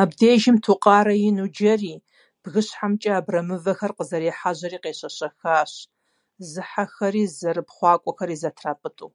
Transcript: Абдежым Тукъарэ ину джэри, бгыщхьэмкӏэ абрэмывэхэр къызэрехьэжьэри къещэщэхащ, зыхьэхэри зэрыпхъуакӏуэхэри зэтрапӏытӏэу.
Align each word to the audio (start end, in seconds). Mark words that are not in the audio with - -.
Абдежым 0.00 0.56
Тукъарэ 0.64 1.14
ину 1.28 1.46
джэри, 1.54 1.94
бгыщхьэмкӏэ 2.42 3.12
абрэмывэхэр 3.18 3.92
къызэрехьэжьэри 3.96 4.78
къещэщэхащ, 4.84 5.72
зыхьэхэри 6.50 7.24
зэрыпхъуакӏуэхэри 7.38 8.36
зэтрапӏытӏэу. 8.42 9.10